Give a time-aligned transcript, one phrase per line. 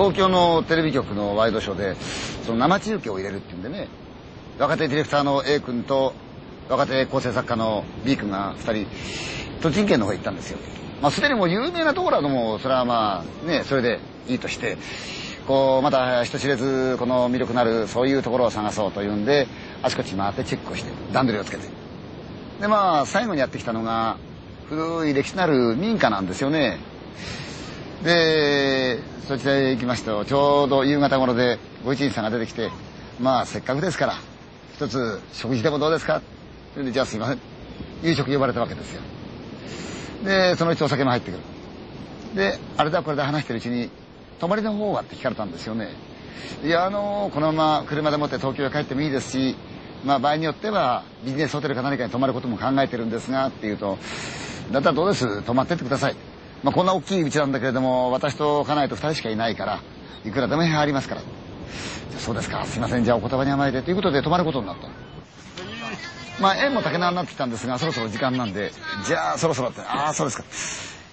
[0.00, 1.94] 東京のテレビ局のワイドショーで
[2.46, 3.86] その生中継を入れるっていうんでね
[4.58, 6.14] 若手ディレクターの A 君と
[6.70, 8.90] 若手構成作家の B 君が2人
[9.60, 10.58] 栃木県の方へ行ったんですよ。
[11.02, 14.78] まあ、すでにもう有名なところはもそれはまあねそれでいいとして
[15.46, 19.48] こうまた人知れずこの魅力のあるそういうところを探そうというんで
[19.82, 21.68] あちこち回ってチェックをして段取りをつけて
[22.58, 24.16] でまあ最後にやってきたのが
[24.70, 26.78] 古い歴史のある民家なんですよね
[28.04, 32.70] でそちらへ行きますとちょうど夕方頃でご一員さんが出てきて
[33.20, 34.14] まあせっかくですから
[34.74, 36.22] 一つ食事でもどうですか？
[36.72, 37.38] それでじゃあすいません。
[38.02, 39.02] 夕食呼ばれたわけですよ。
[40.24, 41.42] でそのうちお酒も入ってくる。
[42.34, 43.90] であれだこれだ話してるうちに
[44.38, 45.90] 泊まりの方はって聞かれたんですよね。
[46.64, 49.56] いやあのこのまま車でもって東京へ帰ってもいいですし
[50.06, 53.98] まあ場合によってはビジネスホテルか何かに泊まることも考えてるんですがっていうと
[54.72, 55.42] だったらどうです？
[55.42, 56.16] 泊まってってください
[56.62, 59.80] まあ、こんな大きい家なんだけれども私と家内と2人しかいないから
[60.24, 61.22] いくらでも部屋ありますから。
[62.18, 62.66] そうですか。
[62.66, 63.04] すいません。
[63.04, 63.80] じゃあお言葉に甘えて。
[63.80, 64.88] ということで泊まることになった。
[66.40, 68.72] まあ縁も竹縄になってきたんですがそろそろ時間なんで。
[69.06, 69.80] じゃあそろそろって。
[69.80, 70.44] ああそうですか。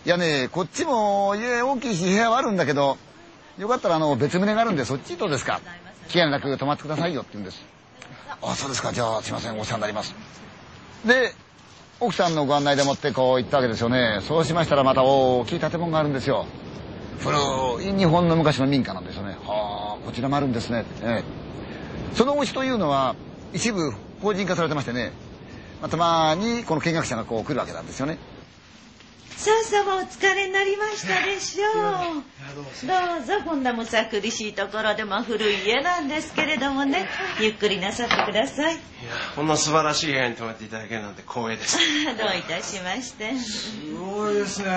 [0.06, 2.98] いやねこっちも家大きいし部屋はあるんだけど
[3.58, 5.62] よかったらあの別棟があるんでそっちどうですか。
[6.10, 7.66] 気兼なく泊まってくださいよって言うんです。
[8.42, 8.92] ああそうですか。
[8.92, 9.58] じゃあすいません。
[9.58, 10.14] お世話になります。
[11.06, 11.34] で
[12.00, 14.20] 奥さんのご案内でもってこう行ったわけですよね。
[14.22, 16.46] そうしましたらまた大きい建物があるんですよ。
[17.20, 17.36] 古
[17.84, 19.36] い日本の昔の民家なんですよね。
[19.44, 23.16] はあこちらもあるんですね、ええ、そのお家というのは
[23.52, 25.12] 一部法人化されてましてね、
[25.82, 28.18] まあ、たまにこの見学者がこう来るわけなんですよね。
[29.38, 31.68] さあさあお疲れになりましたでしょ
[32.20, 32.24] う。
[32.88, 37.08] どうぞこんなむさ苦しいところでも古い家なんですけれどもね。
[37.40, 38.74] ゆっくりなさってください。
[38.74, 38.82] いや
[39.36, 41.78] こんな素晴らしい部屋に泊まっていただけるなんて光栄です。
[42.18, 43.38] どういたしまして。
[43.38, 44.72] すごいですね。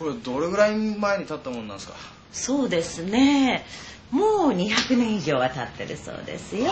[0.00, 1.94] これどれぐらい前に建ったもんなんですか？
[2.32, 3.64] そうですね
[4.14, 6.70] もう200年以上は経ってるそうですよ。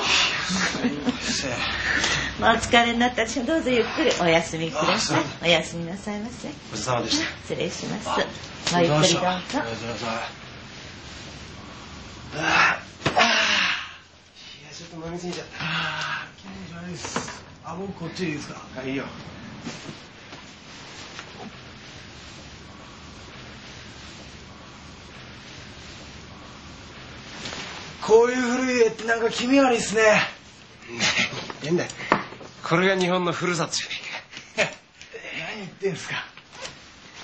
[2.38, 5.22] まあお疲れになったしどうぞゆっくりお休みください。
[5.42, 6.46] お休みなさいませ。
[6.46, 7.26] ごちそうさまでした。
[7.42, 8.06] 失礼します。
[8.72, 9.26] まあゆっくりどうぞ。
[9.26, 9.42] あ
[12.36, 12.78] あ、
[13.10, 15.64] いやちょっと飲みすぎちゃった。
[15.64, 15.66] あ
[16.22, 17.42] あ、気持ち悪いです。
[17.64, 18.62] あ、僕こっちいいですか？
[18.78, 19.04] あ、いいよ。
[28.02, 30.02] こういう古い家ってなんか気味悪いっすね。
[31.62, 31.90] いいんだよ。
[32.64, 33.92] これが日本のふるさとじゃね
[34.58, 34.70] えか。
[35.54, 36.24] 何言ってんすか。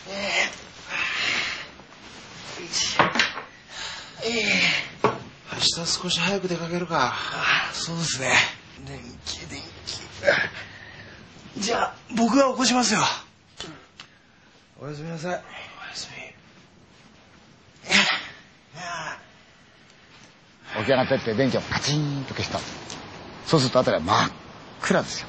[0.09, 0.69] ええ
[5.53, 7.13] 明日少し早く出かけるか。
[7.13, 8.33] あそうですね。
[8.87, 10.01] 電気電気。
[11.61, 13.01] じゃあ僕が起こしますよ。
[14.81, 15.33] おやすみなさい。
[15.33, 15.43] おや
[15.95, 17.93] すみ。
[20.79, 22.59] 起き上がってって電気をカチンと消した。
[23.47, 24.31] そうすると辺りは真っ
[24.83, 25.29] 暗ですよ。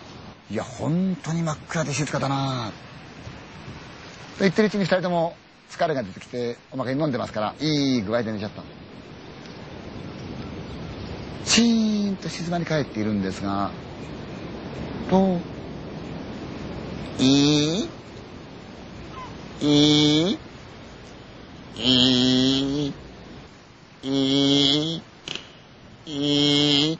[0.51, 2.71] いや本当に真っ暗で静かだな
[4.37, 4.61] と言って。
[4.61, 5.35] るうちに2人とも
[5.69, 8.63] 疲れが出てきておまけに飲んでますからいい具合で寝ちゃった。
[11.45, 13.71] チーンと静まり返っているんですが
[15.09, 15.39] と
[17.19, 17.89] いい？
[19.61, 20.37] いい？
[21.75, 22.93] いい？
[24.03, 25.01] いい？
[26.11, 26.97] い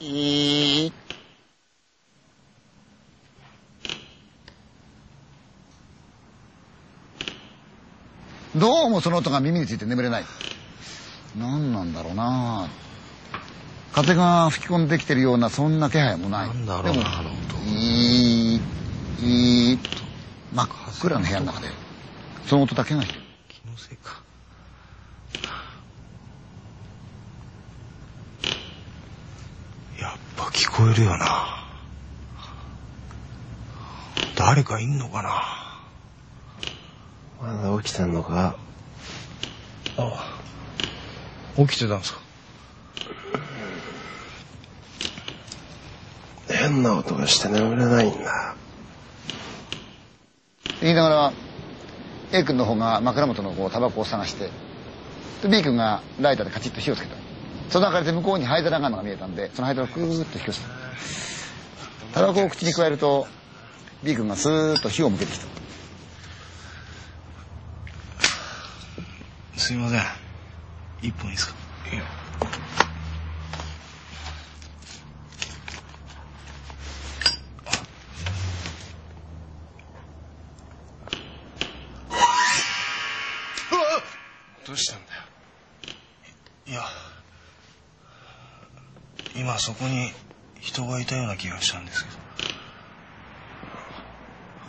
[0.00, 0.92] い。
[8.56, 10.24] どうもその音が耳について眠れない。
[11.38, 12.70] 何なんだろうな。
[13.92, 16.48] 風が吹き込んできてるようなそんな気配もない。
[16.48, 18.60] なんだろうなあの音いい
[19.20, 19.78] いい
[20.54, 20.68] 真っ
[21.02, 21.68] 暗な部屋の中で
[22.46, 23.08] その音だけが気
[23.66, 24.24] のせいか。
[30.00, 31.64] やっぱ聞こえるよな。
[34.36, 35.42] 誰かいんのかな。
[37.40, 38.56] まだ起きてんのか。
[39.96, 40.38] あ
[41.56, 42.20] 起きてたんですか。
[46.50, 48.54] 変な音がして眠れないんだ。
[50.82, 51.32] 言いながら
[52.32, 54.50] A 君の方が枕元のこうタバコを探して
[55.42, 57.25] で B 君がライターでカチッと火をつけた
[57.68, 60.68] その明かりで向こうに灰皿が見えたんでその灰皿をクーッと引き寄せた
[62.20, 63.26] タバコを口に加えると
[64.02, 65.46] B 君がスーッと火を向けてきた
[69.58, 70.00] すいません。
[71.02, 71.54] 一本いいですか？
[71.90, 72.04] いいよ。
[84.66, 86.82] どうしたんだよ？
[89.38, 90.12] 今そこに
[90.60, 92.16] 人がいたような気がしたんですけど。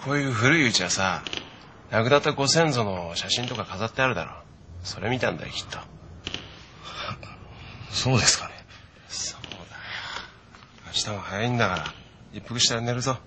[0.05, 1.21] こういう古いうちはさ
[1.91, 4.31] 亡くなったご先祖の写真とか飾ってあるだろ。
[4.83, 5.79] それ見たんだよきっと。
[7.91, 8.53] そうですかね。
[9.09, 9.63] そうだよ。
[10.87, 11.93] 明日も早いんだから
[12.33, 13.19] 一服したら寝るぞ。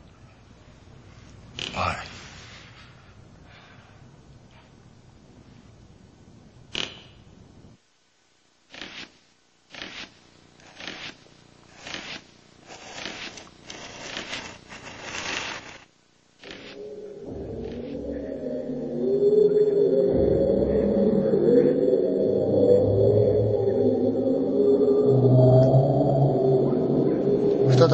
[1.74, 2.09] はい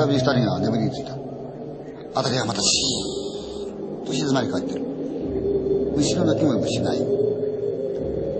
[0.08, 1.14] び二人が眠りについた。
[2.14, 4.80] 辺りはまたシーンと静まり返ってる。
[5.96, 6.98] 虫の鳴き声もしない。
[6.98, 7.04] 部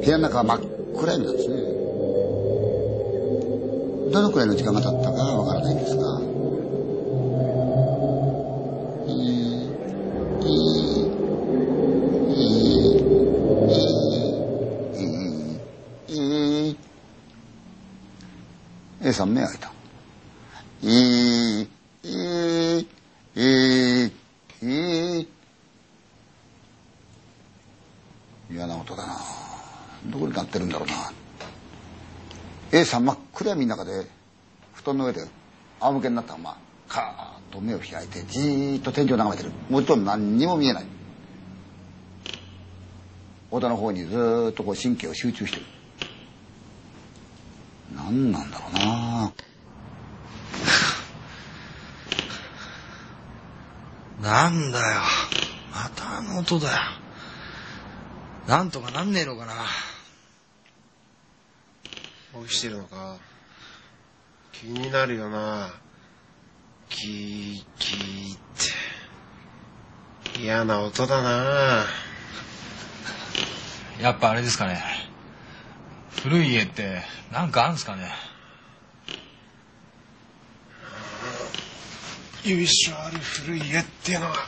[0.06, 0.60] 屋の中は真っ
[0.98, 1.56] 暗闇んですね。
[4.12, 6.20] どのくらいの時間が経ったかわからないんですが。
[19.02, 19.72] A さん目開いた。
[20.82, 21.25] いい
[28.50, 29.16] 嫌な音だな。
[30.06, 31.12] どこで鳴ってるんだろうな。
[32.72, 34.06] A さん真っ暗闇の中で、
[34.74, 35.26] 布団の上で
[35.80, 36.58] 仰向けになったまま、
[36.88, 39.52] カーッと目を開いて、じーっと天井を眺めてる。
[39.68, 40.84] もちろん何にも見えない。
[43.50, 45.66] 音の方にずっとこう神経を集中してる。
[47.94, 49.32] 何なんだろうな。
[54.22, 55.00] なんだよ
[55.72, 56.76] またあの音だよ
[58.46, 59.54] なんとかなんねえのかな。
[62.46, 63.16] 起きてるのか。
[64.52, 65.74] 気になるよな。
[66.88, 68.38] キーキーっ
[70.34, 70.40] て。
[70.40, 71.84] 嫌な音だな。
[74.00, 74.80] やっぱあれですかね。
[76.22, 77.02] 古い家って
[77.32, 78.12] なんかあるんすかね。
[82.44, 84.34] 由緒ある古い家っていうのは。
[84.34, 84.40] や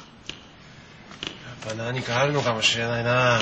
[1.73, 3.41] っぱ何かあるのかもしれないな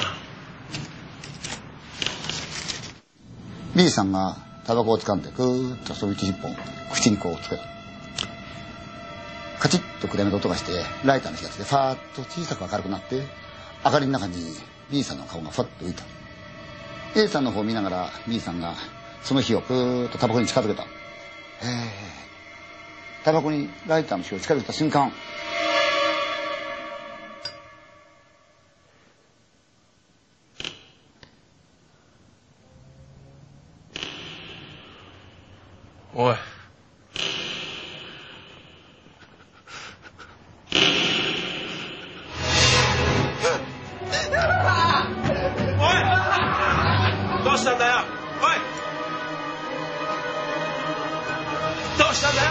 [3.75, 6.55] B さんがタバコを掴んでぐーっとそのうち一本
[6.93, 7.63] 口にこうつけた
[9.59, 10.73] カチッと暗めの音がして
[11.05, 13.23] ライターの火がついてファーッと小さく明るくなって
[13.85, 14.35] 明かりの中に
[14.91, 16.05] B さんの顔がふわっと浮いた。
[17.17, 18.75] A さんの方を見ながら B さんが
[19.23, 20.83] その火をぐーっとタバコに近づけた。
[20.83, 20.89] へえ
[23.25, 25.13] タバコにライターの火を近づけた瞬間
[36.19, 36.35] おい。
[47.45, 47.93] どうしたんだよ。
[48.41, 48.59] おい。
[51.99, 52.49] どうしたんだよ。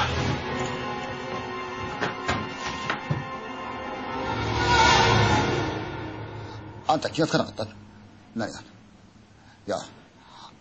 [6.88, 7.68] あんた気がつかなかった？
[8.36, 8.60] 何が？
[8.60, 8.64] い
[9.66, 9.78] や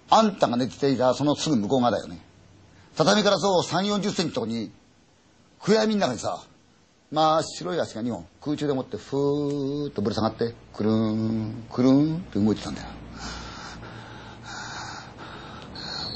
[0.08, 2.18] あんたが寝ていたそのすぐ向こう側だよね。
[2.96, 4.70] 畳からそう3 4 0センチのとこに
[5.60, 6.44] 暗闇の中にさ
[7.10, 12.88] 真っ白い足が2本空中でもってふーっとぶら下がってくるーんくるーんって動いてたんだよ。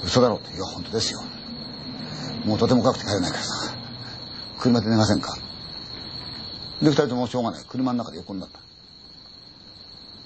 [0.04, 1.20] 嘘だろうっていや本当ですよ。
[2.44, 3.74] もうとても怖くて帰れないからさ。
[4.58, 5.36] 車で寝ませんか。
[6.82, 7.64] で二人ともしょうがない。
[7.68, 8.50] 車の中で横になっ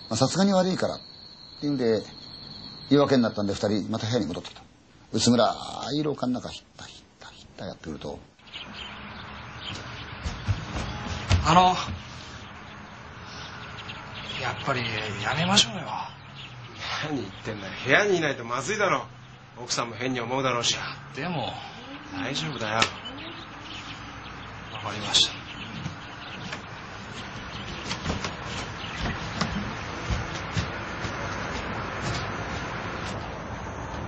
[0.09, 0.16] た。
[0.16, 1.00] さすがに悪いからっ
[1.61, 2.02] ていうんで
[2.90, 4.62] 言い訳になったんで二人また部屋に戻ってきた。
[5.12, 5.54] 薄暗
[5.95, 8.19] い廊下の中ひったひったひったやってくると。
[11.45, 11.75] あの
[14.40, 14.81] やっぱり
[15.23, 15.83] やめましょうよ。
[17.04, 17.73] 何言ってんだよ。
[17.85, 19.07] 部屋にいないとまずいだろ。
[19.59, 20.76] 奥さんも変に思うだろうし。
[21.14, 21.52] でも
[22.14, 22.76] 大丈夫だよ。
[22.76, 22.88] わか
[24.92, 25.41] りました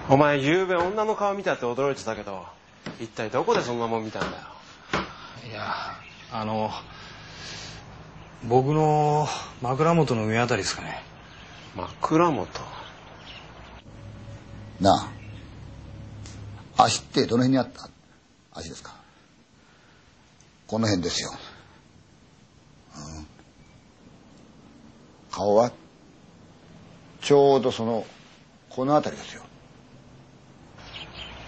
[0.09, 2.45] お前昨べ女の顔見たって驚いてたけど
[3.01, 4.43] 一体どこでそんなもん見たんだよ？
[5.51, 5.65] いや
[6.31, 6.71] あの
[8.45, 9.27] 僕の
[9.63, 11.03] 枕元の上あたりですかね。
[11.75, 12.61] 枕元？
[14.81, 15.11] な
[16.77, 16.85] あ。
[16.85, 17.89] 足ってどの辺にあった？
[18.53, 18.95] 足ですか？
[20.67, 21.31] この辺ですよ、
[22.97, 23.27] うん、
[25.31, 25.73] 顔は
[27.21, 28.05] ちょうどその
[28.71, 29.43] この辺りですよ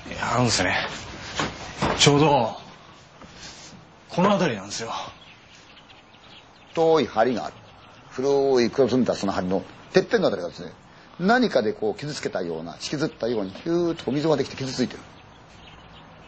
[0.08, 0.76] いやあるんですね
[1.98, 2.56] ちょうど
[4.08, 4.90] この辺りなんですよ。
[6.74, 7.54] 遠い針がある。
[8.10, 10.72] 古い黒ずんだその針のてっぺんのあたりがですね
[11.18, 15.00] 何かでこう傷つけたような引きずったようにヒューッと溝ができて傷ついてる。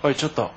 [0.03, 0.51] おいちょっと。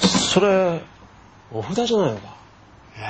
[0.00, 0.82] それ
[1.50, 2.36] お札じゃないのか？
[2.98, 3.00] え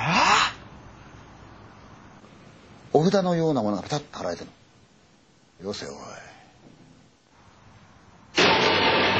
[2.93, 4.53] お札のようなものがペタッと貼られてるの
[5.63, 5.93] よせおい。
[5.93, 5.99] こ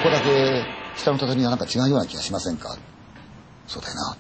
[0.03, 0.63] こだけ
[0.95, 2.77] 下の畳がなんか違うような気がしませんか？
[3.67, 4.17] そうだよな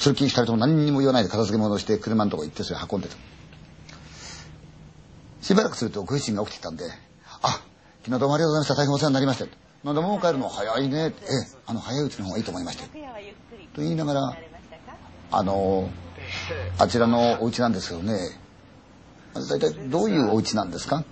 [0.00, 3.16] 通勤したりとも何にも言わないで片付け物をして車のとこ行ってそれ運んでた。
[5.42, 6.84] しばらくするとご主人が起きてきたんで
[7.42, 7.48] 「あ
[8.04, 8.74] 昨日どうもありがとうございました。
[8.74, 9.46] 大変お世話になりました」
[9.84, 12.90] なんでもう帰るの早いね」「ええあの早いうちの方がいいと思いました」と
[13.82, 14.36] 言いながら
[15.32, 15.90] あの
[16.78, 18.16] あちらのお家なんですけどね。
[19.34, 21.04] 大体どういうお家なんですか？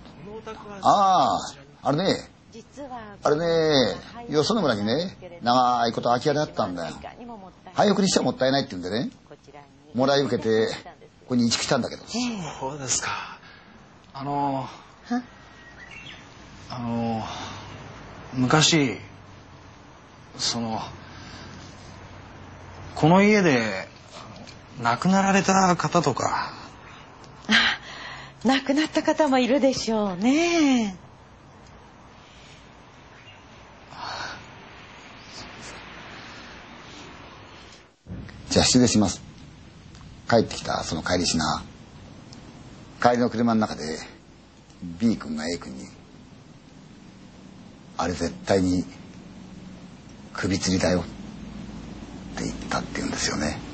[0.81, 1.39] あ
[1.83, 2.29] ああれね。
[3.23, 3.95] あれね
[4.29, 6.95] よその村にね長いこと空き家であったんだよ。
[7.73, 9.11] 廃屋にしちゃもったいないって言うんでね
[9.93, 10.67] もらい受けて
[11.21, 12.03] ここに移築したんだけど。
[12.59, 13.37] そうですか。
[14.13, 14.67] あの
[16.71, 17.23] あの
[18.33, 18.97] 昔
[20.37, 20.79] その
[22.95, 23.87] この家で
[24.81, 26.53] 亡くなられた方とか。
[28.45, 30.95] 亡くなった方もいるでしょうね
[38.49, 39.21] じゃあ失礼します。
[40.29, 41.63] 帰ってきたその帰りしな。
[43.01, 43.99] 帰りの車の中で
[44.99, 45.85] B 君が A 君に
[47.97, 48.83] 「あれ絶対に
[50.33, 51.01] 首吊りだよ」
[52.35, 53.68] って言ったって言うんですよね。